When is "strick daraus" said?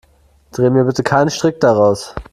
1.29-2.15